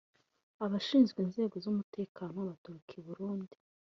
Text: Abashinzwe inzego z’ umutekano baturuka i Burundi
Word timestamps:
Abashinzwe 0.65 1.19
inzego 1.25 1.55
z’ 1.63 1.65
umutekano 1.71 2.37
baturuka 2.49 2.91
i 3.01 3.03
Burundi 3.07 3.55